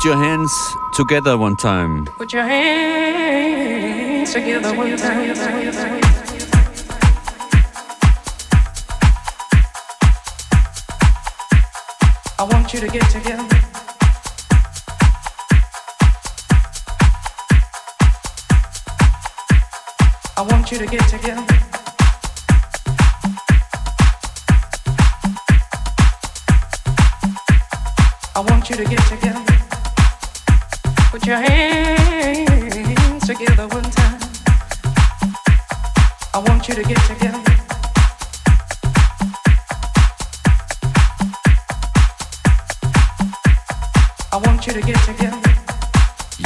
Put 0.00 0.06
your 0.06 0.16
hands 0.16 0.50
together 0.94 1.36
one 1.36 1.56
time. 1.56 2.06
Put 2.06 2.32
your 2.32 2.42
hands 2.42 4.32
together 4.32 4.74
one 4.74 4.96
time. 4.96 5.36
I 12.38 12.44
want 12.44 12.72
you 12.72 12.80
to 12.80 12.88
get 12.88 13.10
together. 13.10 13.44
I 20.34 20.40
want 20.40 20.72
you 20.72 20.78
to 20.78 20.86
get 20.86 21.06
together. 21.10 21.44
I 28.34 28.40
want 28.48 28.70
you 28.70 28.76
to 28.76 28.84
get 28.86 29.06
together. 29.06 29.39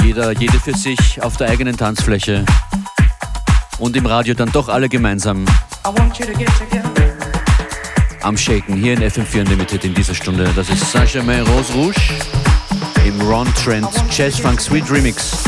Jeder, 0.02 0.33
jede 0.33 0.60
für 0.60 0.75
sich 0.77 1.20
auf 1.22 1.36
der 1.36 1.50
eigenen 1.50 1.77
Tanzfläche. 1.77 2.45
Und 3.78 3.97
im 3.97 4.06
Radio 4.06 4.34
dann 4.34 4.52
doch 4.52 4.69
alle 4.69 4.88
gemeinsam 4.88 5.45
I 5.84 5.98
want 5.98 6.19
you 6.19 6.27
to 6.27 6.33
get 6.33 6.48
together. 6.56 6.91
am 8.22 8.36
Shaken 8.36 8.77
hier 8.77 8.94
in 8.94 9.00
FM4 9.00 9.41
Unlimited 9.41 9.84
in 9.84 9.92
dieser 9.92 10.14
Stunde. 10.14 10.48
Das 10.56 10.70
ist 10.70 10.92
Saint-Germain 10.92 11.42
Rose 11.42 11.72
Rouge 11.75 12.00
im 13.05 13.20
Ron 13.20 13.47
Trent 13.55 13.88
Jazz 14.10 14.38
Funk 14.38 14.60
Sweet 14.60 14.91
Remix. 14.91 15.44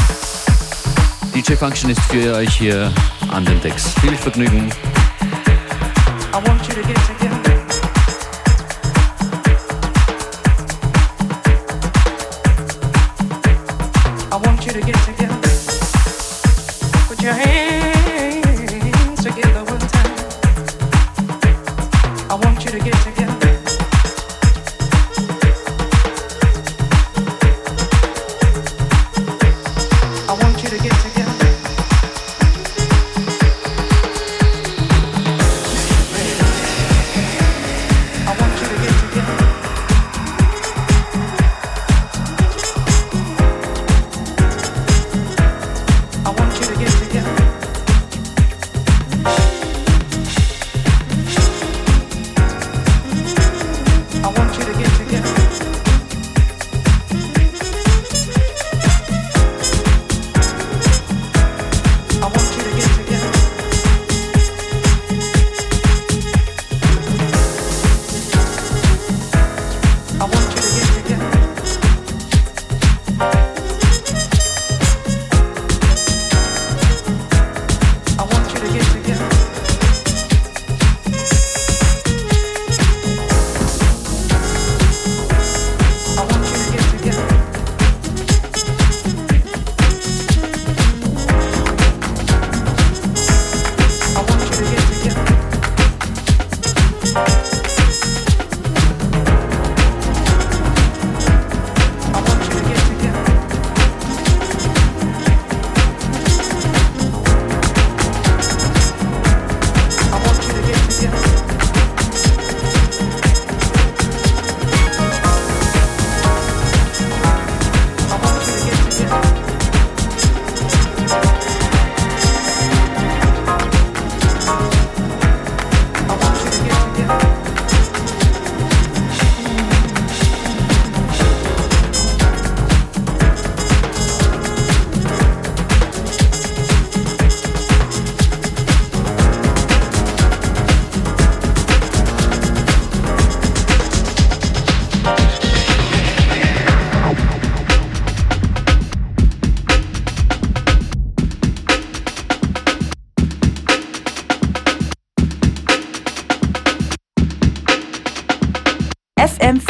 DJ 1.34 1.54
Function 1.54 1.90
ist 1.90 2.00
für 2.02 2.34
euch 2.34 2.54
hier 2.54 2.92
an 3.30 3.44
den 3.44 3.60
Decks. 3.60 3.94
Viel 4.00 4.14
Vergnügen. 4.14 4.70
I 6.32 6.48
want 6.48 6.66
you 6.68 6.74
to 6.74 6.86
get 6.86 7.15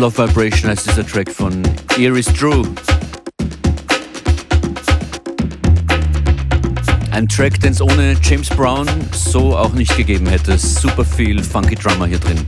Love 0.00 0.16
Vibration 0.28 0.70
heißt 0.70 0.86
dieser 0.86 1.06
Track 1.06 1.30
von 1.30 1.62
Iris 1.98 2.24
Drew. 2.32 2.64
Ein 7.10 7.28
Track, 7.28 7.60
den 7.60 7.72
es 7.72 7.82
ohne 7.82 8.16
James 8.22 8.48
Brown 8.48 8.86
so 9.12 9.54
auch 9.54 9.74
nicht 9.74 9.94
gegeben 9.98 10.26
hätte. 10.26 10.56
Super 10.56 11.04
viel 11.04 11.44
funky 11.44 11.74
Drummer 11.74 12.06
hier 12.06 12.18
drin. 12.18 12.38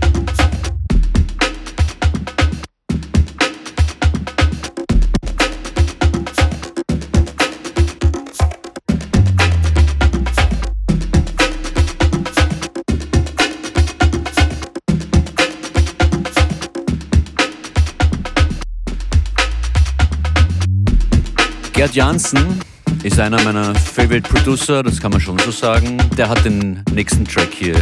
Gerd 21.82 21.96
Janssen 21.96 22.60
ist 23.02 23.18
einer 23.18 23.42
meiner 23.42 23.74
Favorite 23.74 24.32
Producer, 24.32 24.84
das 24.84 25.00
kann 25.00 25.10
man 25.10 25.20
schon 25.20 25.36
so 25.40 25.50
sagen. 25.50 25.98
Der 26.16 26.28
hat 26.28 26.44
den 26.44 26.80
nächsten 26.92 27.24
Track 27.24 27.48
hier 27.50 27.74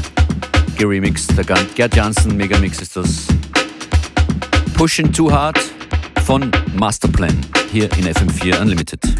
geremixed. 0.78 1.36
Der 1.36 1.44
Gerd 1.44 1.94
Janssen 1.94 2.34
Megamix 2.34 2.80
ist 2.80 2.96
das. 2.96 3.26
Pushing 4.72 5.12
Too 5.12 5.30
Hard 5.30 5.60
von 6.24 6.50
Masterplan 6.78 7.36
hier 7.70 7.92
in 7.98 8.06
FM4 8.06 8.62
Unlimited. 8.62 9.19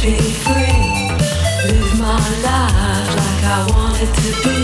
be 0.00 0.16
free. 0.44 1.10
Live 1.68 1.98
my 1.98 2.22
life 2.48 3.10
like 3.20 3.44
I 3.44 3.66
want 3.70 3.96
it 4.00 4.12
to 4.22 4.30
be. 4.42 4.58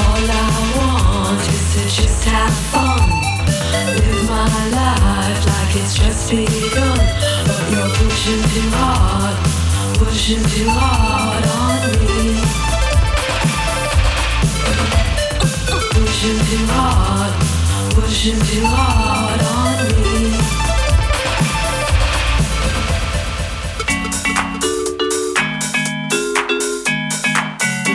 All 0.00 0.26
I 0.30 0.54
want 0.76 1.40
is 1.40 1.64
to 1.74 1.82
just 2.00 2.24
have 2.24 2.54
fun. 2.72 3.10
Live 3.98 4.22
my 4.28 4.48
life 4.70 5.40
like 5.46 5.76
it's 5.76 5.94
just 5.94 6.30
begun. 6.30 6.98
But 7.46 7.62
you're 7.70 7.90
pushing 7.98 8.42
too 8.52 8.68
hard, 8.78 9.36
pushing 9.98 10.44
too 10.52 10.68
hard 10.70 11.44
on 11.60 11.80
me. 12.06 12.22
Pushing 15.94 16.40
too 16.48 16.64
hard, 16.74 17.32
pushing 17.94 18.40
too 18.48 18.64
hard 18.64 19.40
on 19.42 20.02
me. 20.02 20.13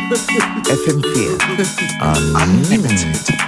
FM4 0.09 1.37
Unlimited. 2.41 3.38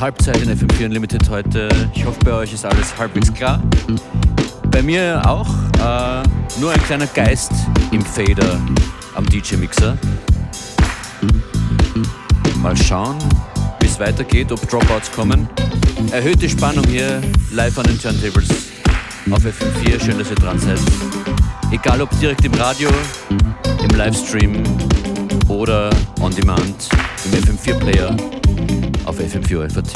Halbzeit 0.00 0.40
in 0.40 0.48
FM4 0.48 0.86
Unlimited 0.86 1.28
heute. 1.28 1.68
Ich 1.94 2.06
hoffe, 2.06 2.18
bei 2.24 2.32
euch 2.32 2.54
ist 2.54 2.64
alles 2.64 2.96
halbwegs 2.96 3.32
klar. 3.34 3.62
Bei 4.70 4.82
mir 4.82 5.20
auch. 5.26 5.46
Äh, 5.78 6.22
nur 6.58 6.72
ein 6.72 6.82
kleiner 6.84 7.06
Geist 7.06 7.52
im 7.92 8.00
Fader 8.00 8.58
am 9.14 9.26
DJ-Mixer. 9.26 9.98
Mal 12.62 12.74
schauen, 12.78 13.18
wie 13.80 13.86
es 13.86 14.00
weitergeht, 14.00 14.50
ob 14.52 14.66
Dropouts 14.70 15.12
kommen. 15.12 15.46
Erhöhte 16.12 16.48
Spannung 16.48 16.84
hier 16.86 17.20
live 17.52 17.76
an 17.78 17.84
den 17.84 18.00
Turntables 18.00 18.48
auf 19.30 19.44
FM4. 19.44 20.02
Schön, 20.02 20.18
dass 20.18 20.30
ihr 20.30 20.36
dran 20.36 20.58
seid. 20.58 20.80
Egal 21.70 22.00
ob 22.00 22.08
direkt 22.20 22.44
im 22.46 22.54
Radio, 22.54 22.88
im 23.82 23.96
Livestream 23.98 24.62
oder 25.46 25.90
on 26.20 26.34
demand 26.34 26.88
im 27.26 27.32
FM4-Player 27.32 28.39
auf 29.04 29.18
FM4 29.18 29.70
FAT. 29.70 29.86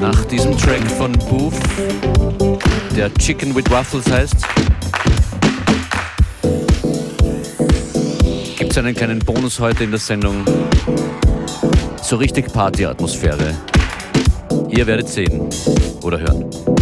Nach 0.00 0.24
diesem 0.26 0.56
Track 0.58 0.82
von 0.98 1.12
Booth, 1.12 1.54
der 2.96 3.12
Chicken 3.14 3.54
with 3.54 3.64
Waffles 3.70 4.10
heißt, 4.10 4.36
gibt 8.58 8.72
es 8.72 8.78
einen 8.78 8.94
kleinen 8.94 9.18
Bonus 9.20 9.58
heute 9.58 9.84
in 9.84 9.90
der 9.90 10.00
Sendung. 10.00 10.44
So 12.02 12.16
richtig 12.16 12.52
Party-Atmosphäre. 12.52 13.54
Ihr 14.76 14.86
werdet 14.86 15.08
sehen 15.08 15.48
oder 16.02 16.20
hören. 16.20 16.75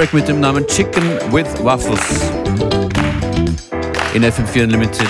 Track 0.00 0.14
mit 0.14 0.28
dem 0.28 0.40
Namen 0.40 0.66
Chicken 0.66 1.02
with 1.30 1.62
Waffles 1.62 2.00
in 4.14 4.24
FM4 4.24 4.62
Unlimited. 4.62 5.06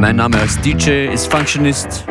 Mein 0.00 0.16
Name 0.16 0.40
als 0.40 0.58
DJ 0.62 1.12
ist 1.12 1.30
Functionist. 1.30 2.06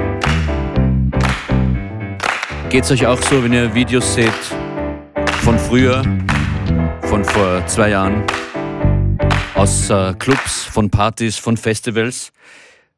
Geht's 2.70 2.92
euch 2.92 3.08
auch 3.08 3.20
so, 3.24 3.44
wenn 3.44 3.54
ihr 3.54 3.74
Videos 3.74 4.14
seht 4.14 4.30
von 5.44 5.58
früher, 5.58 6.04
von 7.10 7.26
vor 7.26 7.66
zwei 7.66 7.90
Jahren, 7.90 8.22
aus 9.56 9.90
äh, 9.90 10.14
Clubs, 10.20 10.66
von 10.66 10.92
Partys, 10.92 11.36
von 11.36 11.58
Festivals? 11.58 12.32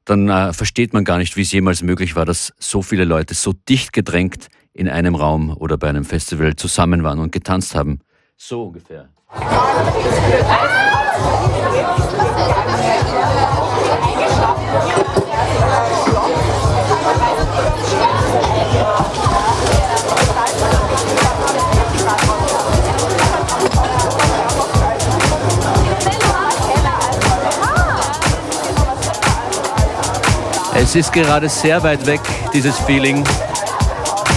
Dann 0.09 0.27
äh, 0.29 0.53
versteht 0.53 0.93
man 0.93 1.03
gar 1.03 1.19
nicht, 1.19 1.37
wie 1.37 1.41
es 1.41 1.51
jemals 1.51 1.83
möglich 1.83 2.15
war, 2.15 2.25
dass 2.25 2.53
so 2.57 2.81
viele 2.81 3.05
Leute 3.05 3.35
so 3.35 3.53
dicht 3.53 3.93
gedrängt 3.93 4.47
in 4.73 4.89
einem 4.89 5.15
Raum 5.15 5.55
oder 5.55 5.77
bei 5.77 5.87
einem 5.87 6.03
Festival 6.03 6.55
zusammen 6.55 7.03
waren 7.03 7.19
und 7.19 7.31
getanzt 7.31 7.75
haben. 7.75 7.99
So 8.35 8.63
ungefähr. 8.63 9.09
Es 30.81 30.95
ist 30.95 31.11
gerade 31.11 31.49
sehr 31.49 31.83
weit 31.83 32.05
weg, 32.05 32.21
dieses 32.53 32.77
Feeling, 32.79 33.21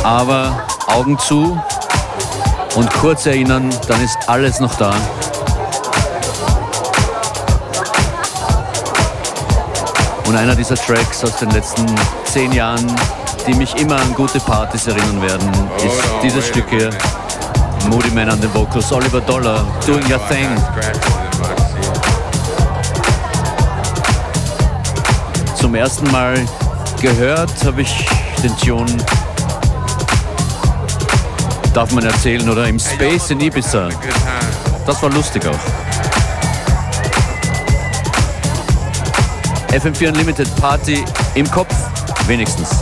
aber 0.02 0.66
Augen 0.88 1.16
zu 1.16 1.57
und 2.74 2.92
kurz 2.94 3.26
erinnern, 3.26 3.70
dann 3.87 4.02
ist 4.02 4.18
alles 4.26 4.59
noch 4.59 4.74
da. 4.74 4.92
Und 10.26 10.37
einer 10.37 10.57
dieser 10.57 10.74
Tracks 10.74 11.22
aus 11.22 11.37
den 11.37 11.50
letzten 11.50 11.87
zehn 12.24 12.50
Jahren, 12.50 12.92
die 13.46 13.55
mich 13.55 13.76
immer 13.76 13.94
an 13.94 14.12
gute 14.12 14.40
Partys 14.40 14.88
erinnern 14.88 15.22
werden, 15.22 15.48
ist 15.76 16.02
dieses 16.24 16.48
Stück 16.48 16.68
hier. 16.68 16.90
Moody 17.88 18.11
Man 18.11 18.28
an 18.28 18.40
den 18.40 18.52
Vocals, 18.52 18.92
Oliver 18.92 19.20
Dollar, 19.20 19.64
Doing 19.87 20.11
Your 20.11 20.20
Thing. 20.28 20.48
Zum 25.73 25.81
ersten 25.81 26.11
Mal 26.11 26.35
gehört 27.01 27.65
habe 27.65 27.81
ich 27.81 28.07
den 28.43 28.55
Tune, 28.59 28.95
darf 31.73 31.91
man 31.93 32.05
erzählen, 32.05 32.47
oder 32.51 32.69
im 32.69 32.79
Space 32.79 33.31
in 33.31 33.41
Ibiza. 33.41 33.89
Das 34.85 35.03
war 35.03 35.09
lustig 35.09 35.47
auch. 35.47 35.59
FM4 39.73 40.09
Unlimited 40.09 40.55
Party 40.57 41.03
im 41.37 41.51
Kopf, 41.51 41.75
wenigstens. 42.27 42.82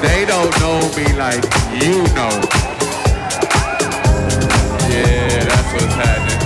they 0.00 0.24
don't 0.24 0.52
know 0.60 0.78
me 0.96 1.06
like 1.14 1.42
you 1.74 2.02
know. 2.14 2.34
Yeah, 4.88 5.44
that's 5.44 5.70
what's 5.74 5.94
happening. 5.94 6.40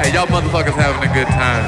Hey, 0.00 0.12
y'all 0.12 0.26
motherfuckers 0.26 0.74
having 0.74 1.08
a 1.08 1.12
good 1.14 1.28
time. 1.28 1.64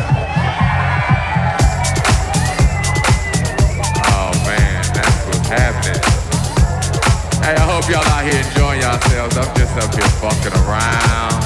Oh 4.13 4.33
man, 4.45 4.83
that's 4.93 5.27
what's 5.27 5.49
happening. 5.49 6.01
Hey, 7.43 7.55
I 7.55 7.65
hope 7.65 7.89
y'all 7.89 8.05
out 8.13 8.25
here 8.25 8.43
enjoying 8.43 8.81
yourselves. 8.83 9.37
I'm 9.37 9.57
just 9.57 9.77
up 9.79 9.95
here 9.95 10.09
fucking 10.21 10.53
around. 10.65 11.46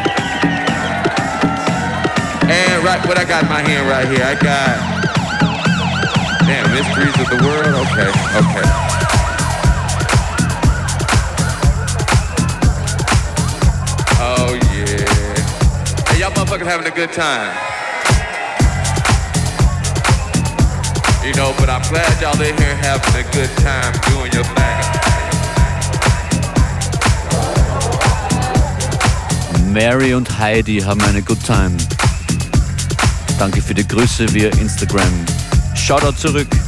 And 2.81 2.89
right, 2.89 3.07
what 3.07 3.19
I 3.19 3.25
got 3.25 3.43
in 3.43 3.49
my 3.49 3.61
hand 3.61 3.87
right 3.87 4.07
here, 4.09 4.25
I 4.25 4.33
got. 4.33 4.73
Damn, 6.47 6.65
mysteries 6.73 7.13
of 7.21 7.29
the 7.29 7.37
world. 7.45 7.77
Okay, 7.85 8.09
okay. 8.41 8.65
Oh 14.17 14.57
yeah. 14.73 15.05
Hey, 16.09 16.21
y'all 16.21 16.31
motherfuckers 16.31 16.65
having 16.65 16.87
a 16.87 16.95
good 16.95 17.13
time. 17.13 17.53
You 21.23 21.35
know, 21.35 21.53
but 21.59 21.69
I'm 21.69 21.83
glad 21.87 22.19
y'all 22.19 22.41
in 22.41 22.57
here 22.57 22.75
having 22.77 23.13
a 23.13 23.23
good 23.31 23.51
time 23.59 23.93
doing 24.09 24.31
your 24.33 24.43
thing. 24.43 24.81
Mary 29.71 30.15
und 30.15 30.39
Heidi 30.39 30.79
haben 30.79 31.01
eine 31.03 31.21
Good 31.21 31.45
Time. 31.45 31.77
Danke 33.41 33.59
für 33.59 33.73
die 33.73 33.87
Grüße 33.87 34.31
via 34.35 34.49
Instagram. 34.59 35.11
Shoutout 35.73 36.15
zurück. 36.15 36.60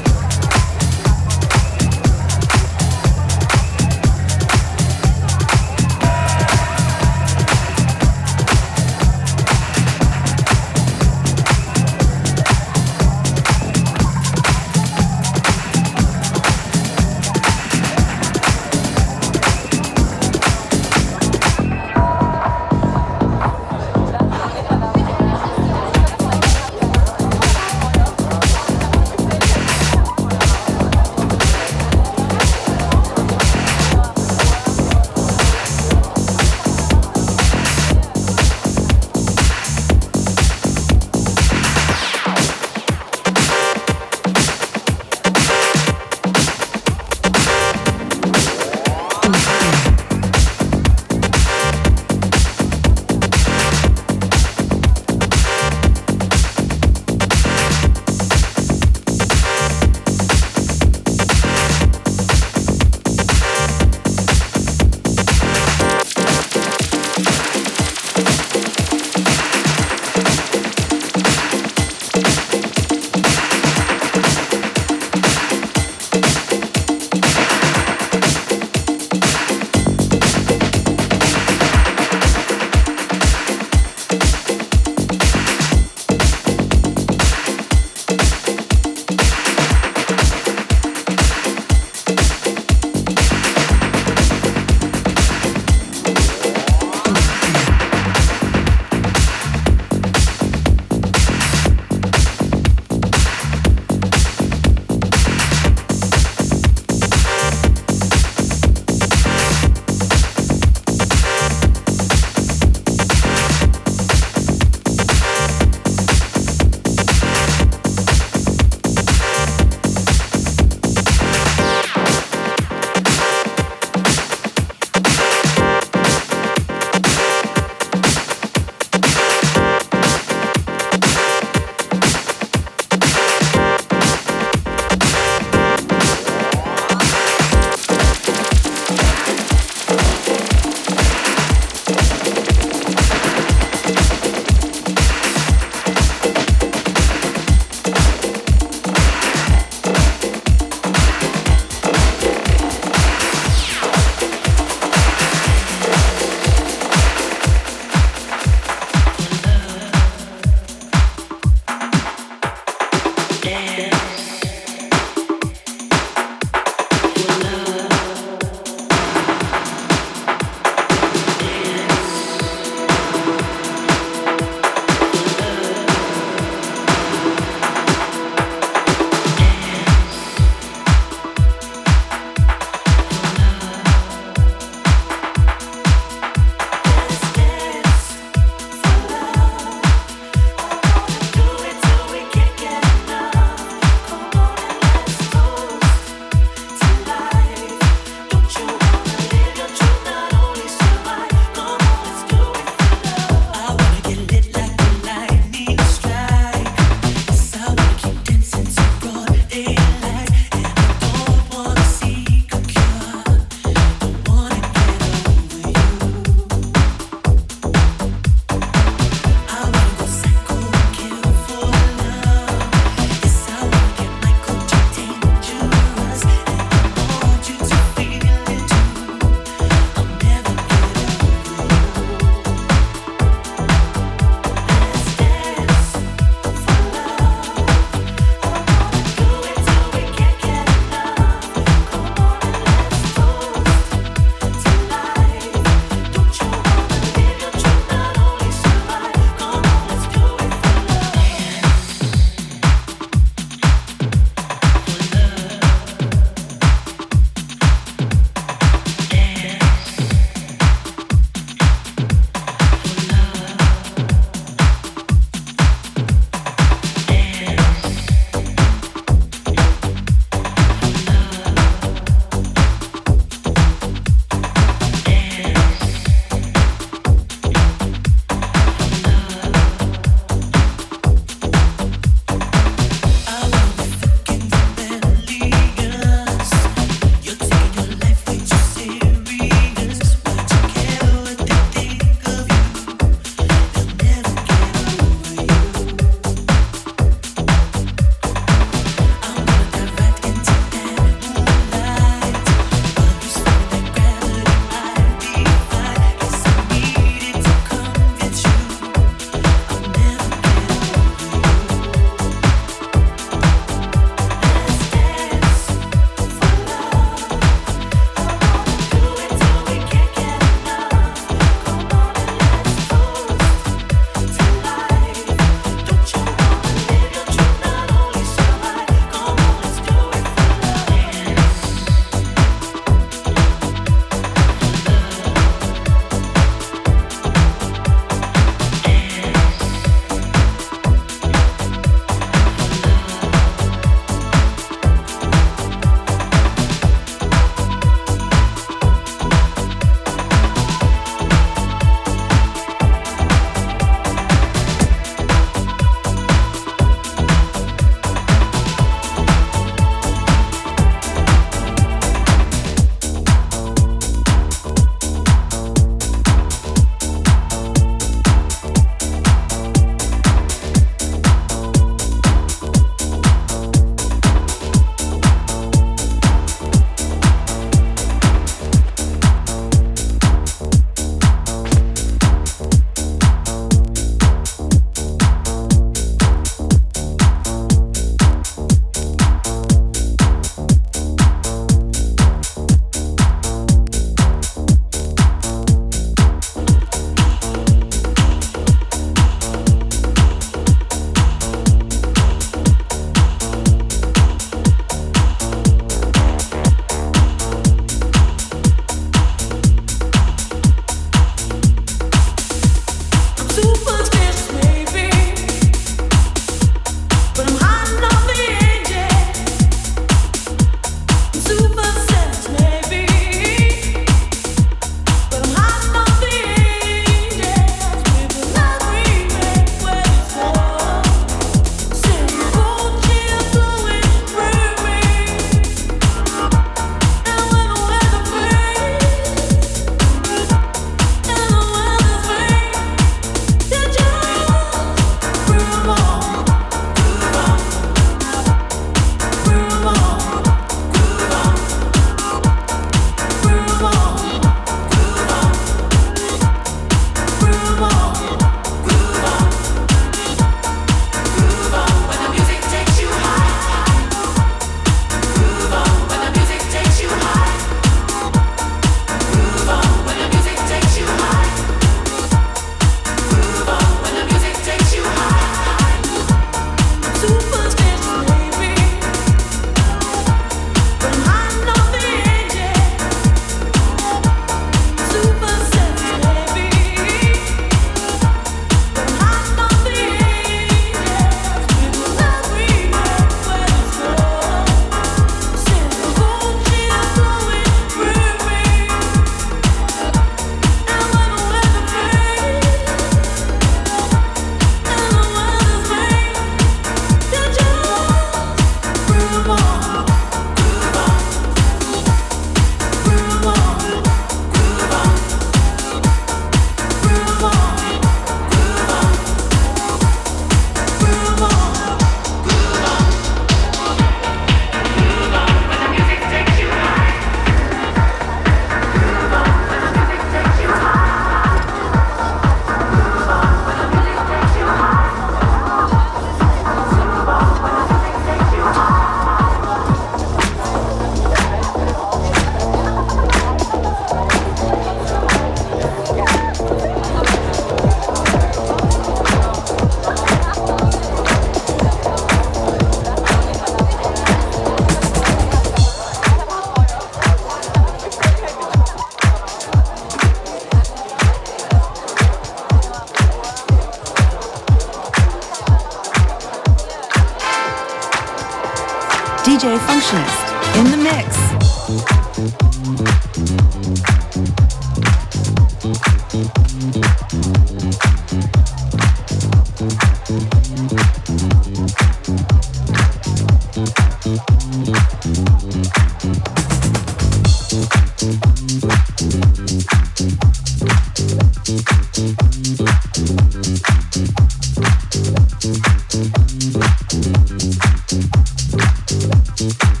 Mm-hmm. 599.61 600.00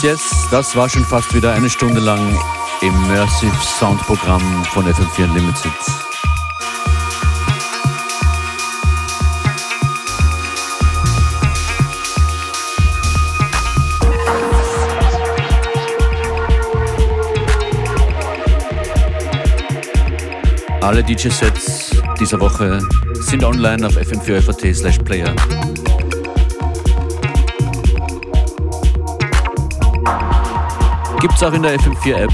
Yes, 0.00 0.04
yes, 0.04 0.48
das 0.52 0.76
war 0.76 0.88
schon 0.88 1.04
fast 1.04 1.34
wieder 1.34 1.52
eine 1.52 1.68
Stunde 1.68 1.98
lang 1.98 2.20
Immersive 2.82 3.52
Sound 3.80 4.00
Programm 4.02 4.40
von 4.66 4.86
FM4 4.86 5.24
Unlimited. 5.24 5.72
Alle 20.80 21.02
DJ-Sets 21.02 22.00
dieser 22.20 22.38
Woche 22.38 22.80
sind 23.14 23.42
online 23.42 23.84
auf 23.84 23.96
fm4 23.96 24.72
slash 24.74 24.98
player. 24.98 25.34
Gibt's 31.20 31.42
auch 31.42 31.52
in 31.52 31.62
der 31.62 31.76
FM4 31.80 32.14
App. 32.14 32.32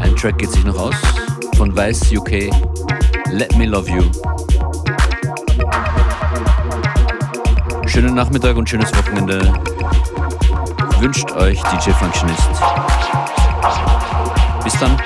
Ein 0.00 0.16
Track 0.16 0.38
geht 0.38 0.50
sich 0.50 0.64
noch 0.64 0.78
aus 0.78 0.94
von 1.58 1.76
Weiß 1.76 2.10
UK. 2.10 2.50
Let 3.30 3.54
Me 3.56 3.66
Love 3.66 3.90
You. 3.90 4.02
Schönen 7.86 8.14
Nachmittag 8.14 8.56
und 8.56 8.68
schönes 8.68 8.90
Wochenende. 8.96 9.52
Wünscht 11.00 11.30
euch 11.32 11.60
DJ 11.64 11.90
Functionist. 11.90 12.48
Bis 14.64 14.78
dann. 14.78 14.96